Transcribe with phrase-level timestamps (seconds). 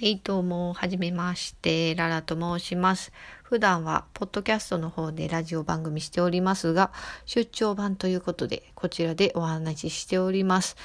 [0.00, 3.10] はい、どうも、はじめまして、ララと申します。
[3.42, 6.92] 普段は、ポッドキャストの方でラジオ番組しておりますが、
[7.26, 10.76] 出張版ということで、こちらでお話ししております。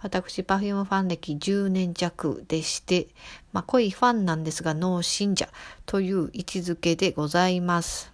[0.00, 3.08] 私、パフュームファン歴10年弱でして、
[3.52, 5.50] まあ、濃いファンなんですが、ノー信者
[5.84, 8.10] という位置づけでございます。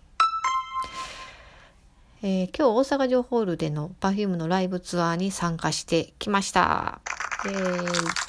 [2.20, 7.00] えー今日大阪城ホールでの Perfume のライブツアーに参加してきました。
[7.46, 8.27] えー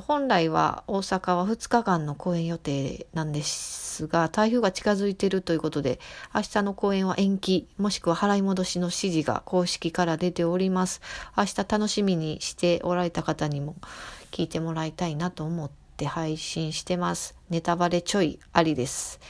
[0.00, 6.00] 本来は大阪は2日間の公演予定なんですが台風が近づいているということで
[6.34, 11.00] 明日の公演は延期もしくは払い戻しの指示が公式から出ております。
[11.36, 13.76] 明日楽しみにしておられた方にも
[14.30, 17.36] 聞いてもらいたいなと思って配信してます。
[17.50, 19.20] ネタバレちょいありです。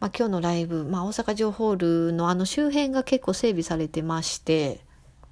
[0.00, 4.80] まあ、今日のライブ、まあ、大阪城ホールのあの周辺が結構整備されてまして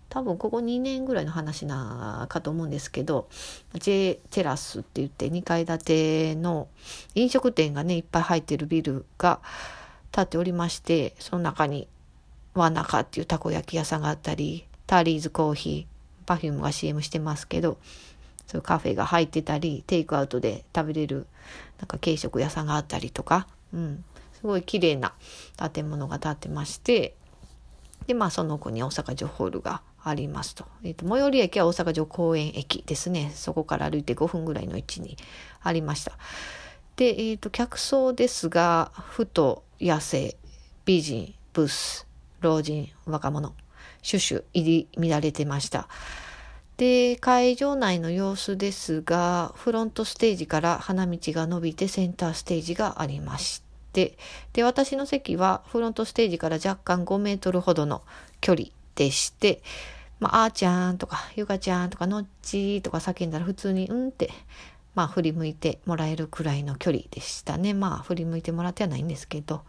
[0.08, 3.28] 多分ここ2年ぐらいの話なかと思うんですけど
[3.74, 6.68] J テラスって言って2階建ての
[7.14, 9.40] 飲食店がねいっぱい入ってるビルが
[10.12, 11.88] 建っておりましてその中に
[12.54, 17.78] ワナカっていうたこ焼き屋さんがあったりターリーズコーヒーパフュームが CM してますけど
[18.46, 21.26] そういうカフェが入ってたりテイクアウトで食べれる
[21.78, 25.14] なんか軽食屋さんがあったりとか、うん、すごい綺麗な
[25.72, 27.14] 建物が建ってまして
[28.06, 33.32] でまあその子に大阪城ホールがありますと,、えーと最寄り駅は大阪城公園駅ですね。
[33.34, 35.16] そこから歩いて5分ぐらいの位置に
[35.62, 36.12] ありました。
[36.96, 40.36] で、えー、と客層ですがふと野生
[40.84, 42.06] 美人ブース
[42.40, 43.54] 老人若者
[44.02, 45.88] シュシュ入り乱れてました。
[46.76, 54.18] で会場内の様子ですがフロントステージから花道が伸びてセンターステージがありまして
[54.52, 58.02] で私の席はフロントステージから若干5メートルほどの
[58.40, 59.62] 距離でして、
[60.20, 64.30] まあ、あーちゃんとかゆかちゃんとかのっちーとか叫んだら普通にうんって
[64.94, 67.74] まあ振り向いてもらえるくらいの距離でしたね。
[67.74, 69.62] まあ振り向いてもらってはないんですけど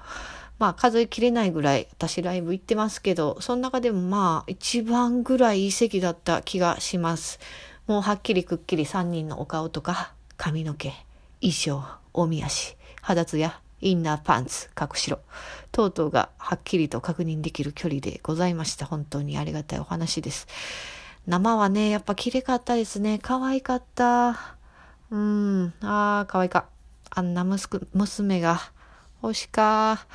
[0.59, 7.39] まあ数えきれないぐらい私ライブ行ってますけどその中でもまあ一番ぐらいいい席だった気がします。
[7.87, 10.91] もうはっきりくっきり3人のお顔とか髪の毛
[11.41, 11.83] 衣装
[12.13, 15.19] おみ足肌ツヤインナーパンツ隠しろ
[15.71, 20.47] 等々がはっきりと確認できる距離でございました本当にありがたいお話です
[21.27, 24.57] 生はねやっぱ綺麗かったですね可愛かった
[25.11, 26.67] うんあー可愛か
[27.09, 28.59] あんな息子娘が
[29.21, 30.05] 欲しか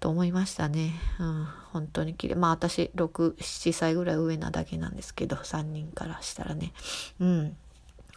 [0.00, 0.94] と思いましたね。
[1.18, 2.34] うん、本当に綺麗。
[2.34, 6.72] まあ私、6、7歳ぐらい上なだけなんですけど、3人からしたらね。
[7.20, 7.56] うん。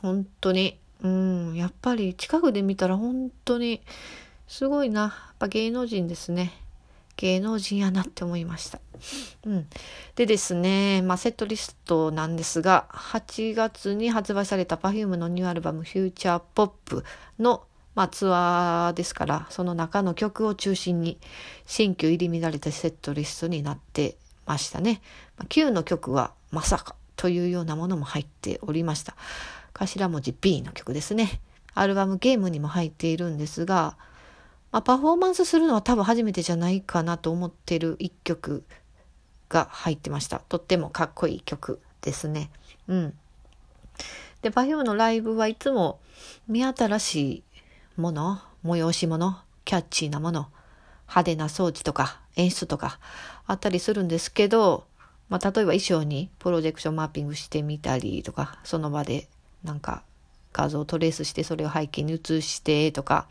[0.01, 3.81] 本当に、うん、やっぱり近くで見たら本当に
[4.47, 5.01] すごいな。
[5.01, 6.53] やっぱ芸能人ですね。
[7.17, 8.79] 芸能人やなって思いました。
[9.45, 9.67] うん。
[10.15, 17.03] でですね、まあセットリストなんですが、8月に発売された Perfume のニューアルバムフューチャーポップ
[17.37, 17.65] の
[17.95, 21.19] まあ、ツアーですからその中の曲を中心に
[21.65, 25.01] 新旧入り乱れたセットリストになってましたね。
[25.37, 29.15] まあ、Q の曲はまさかというようなものも入っておりました。
[29.73, 31.41] 頭文字 B の曲ですね。
[31.73, 33.97] アルバムゲームにも入っているんですが、
[34.71, 38.63] まあ、パフォーマンスするのは多分初めてじゃないかなと思ってる一曲
[39.49, 40.39] が入ってました。
[40.39, 42.49] とってもかっこいい曲ですね。
[42.87, 43.13] うん。
[44.41, 45.99] で、Perfume のライブはいつも
[46.47, 47.43] 見新しい
[48.01, 50.47] もの、催し物、キャッチーなもの、
[51.03, 52.99] 派手な装置とか演出とか
[53.45, 54.85] あったりするんですけど、
[55.29, 59.29] まあ、例えば衣装にプロジェクションマッピングしてみたりとか、その場で
[59.63, 60.03] なんか
[60.53, 63.27] 画像をトレースしてそれを背景に映してとか、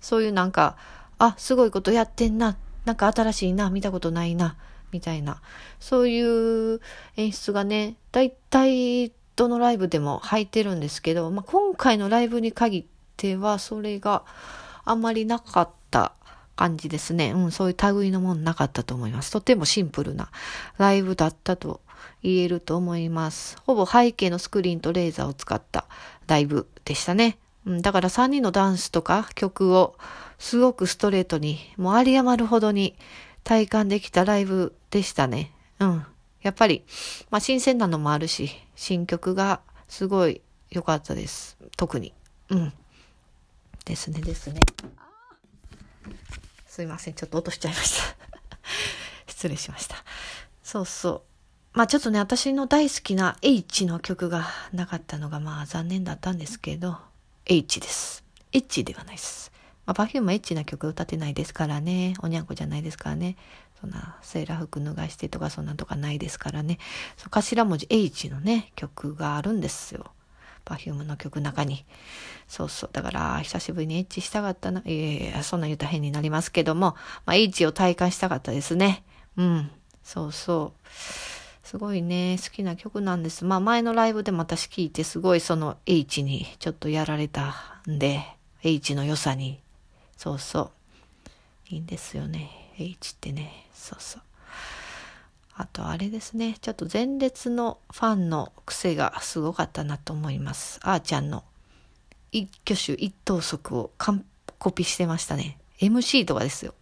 [0.00, 0.76] そういうなんか、
[1.18, 4.56] あ、すごいことやってんな、なんか新しいな、見たことないな、
[4.92, 5.40] みたいな、
[5.80, 6.80] そういう
[7.16, 12.84] 演出がね、だいたいどのライブでも入ってるんですけど、まあ、今回のライブに限っ
[13.16, 14.24] てはそれが
[14.84, 16.12] あんまりなかった
[16.56, 17.32] 感じですね。
[17.32, 19.32] うん、そういう類のものなかったと思います。
[19.32, 20.30] とてもシンプルな
[20.78, 21.80] ライブだったと
[22.22, 23.58] 言えると思います。
[23.64, 25.86] ほぼ背景のスクリーンとレーザーを使った
[26.26, 27.38] ライブでしたね。
[27.66, 29.96] うん、だから3人のダンスとか曲を
[30.38, 32.96] すごくストレートに、もうあり余るほどに
[33.42, 35.52] 体感できたライブでしたね。
[35.80, 36.06] うん。
[36.42, 36.84] やっぱり、
[37.30, 41.56] まあ新鮮なのもあるし、新曲がすごい良かったです。
[41.76, 42.12] 特に。
[42.50, 42.72] うん。
[43.84, 44.60] ですねですね。
[46.66, 47.14] すいません。
[47.14, 48.16] ちょっと落としちゃいました。
[49.30, 49.96] 失礼しました。
[50.62, 51.33] そうそう。
[51.74, 56.98] まあちょっとね、私の大好きな H の曲がなかったのがまあ残念だったんですけど、
[57.46, 58.22] H です。
[58.52, 59.50] H ではないです。
[59.84, 62.14] まあ、Perfume はエッチな曲歌ってないですからね。
[62.22, 63.36] おにゃんこじゃないですからね。
[63.80, 66.78] そんなセーラー服脱がしてとかそんなんとかないですからね。
[67.16, 70.12] そ頭文字 H のね、曲があるんですよ。
[70.64, 71.84] Perfume の曲の中に。
[72.46, 72.90] そうそう。
[72.92, 74.80] だから、久しぶりにエッチしたかったな。
[74.84, 76.94] いやいや、そんな言うた変になりますけども、
[77.26, 79.02] まあ、H を体感したかったですね。
[79.36, 79.70] うん。
[80.04, 81.33] そうそう。
[81.64, 83.44] すごいね、好きな曲なんです。
[83.44, 87.54] まあ前のライブでも私聞いてすごいその H にちょっとやられた
[87.88, 88.22] んで、
[88.62, 89.60] H の良さに。
[90.16, 90.70] そうそう。
[91.70, 92.50] いいんですよね。
[92.78, 93.66] H ってね。
[93.74, 94.22] そうそう。
[95.56, 96.56] あとあれですね。
[96.60, 100.80] ちょっと前列のファンの癖がすごかったなと思います。
[100.82, 101.44] あーちゃんの
[102.30, 104.24] 一挙手一投足を完
[104.58, 105.58] コピしてましたね。
[105.80, 106.74] MC とかですよ。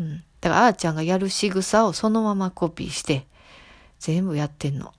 [0.00, 0.24] うん。
[0.40, 3.26] だからあーちゃんがやる仕草をそのままコピーして、
[3.98, 4.92] 全部やってんの。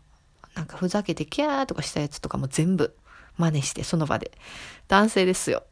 [0.55, 2.95] なんかふざけてキャーとかしたやつとかも全部
[3.37, 4.31] 真似してその場で。
[4.87, 5.63] 男性ですよ。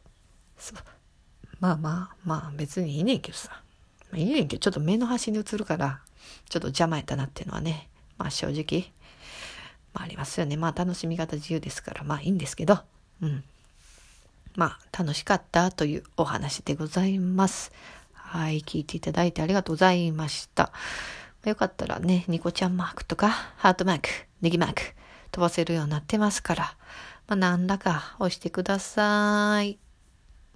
[1.60, 3.62] まあまあまあ別にいいねんけどさ。
[4.14, 6.00] いいねんけどちょっと目の端に映るから
[6.48, 7.88] ちょっと邪魔やったなっていうのはね。
[8.18, 8.92] まあ正直。
[9.92, 10.56] まあありますよね。
[10.56, 12.78] まあ楽しみ方自由ですからまあいいんですけど。
[13.22, 13.44] うん。
[14.54, 17.72] まあ楽しかったというお話でございます。
[18.12, 18.60] はい。
[18.60, 20.72] 聞いていただいてありがとうございました。
[21.50, 24.08] よかったらね、ニコちゃんマークとか、ハートマーク、
[24.40, 24.82] ネギマーク、
[25.30, 26.76] 飛ばせるようになってますから、
[27.28, 29.78] まあ、何らか押してください。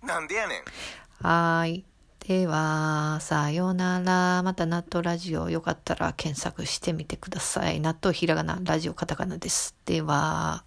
[0.02, 1.26] なんでやねん。
[1.26, 1.84] はい。
[2.26, 4.42] では、さようなら。
[4.42, 7.80] また納豆ラジオよかったら検索してみてください。
[7.80, 9.74] 納豆ひらがな、ラジオカタカナです。
[9.84, 10.64] では、